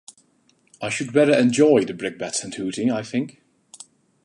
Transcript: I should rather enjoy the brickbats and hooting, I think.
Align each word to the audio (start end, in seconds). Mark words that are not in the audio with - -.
I 0.81 0.89
should 0.89 1.13
rather 1.13 1.37
enjoy 1.37 1.85
the 1.85 1.93
brickbats 1.93 2.43
and 2.43 2.55
hooting, 2.55 2.89
I 2.91 3.03
think. 3.03 3.43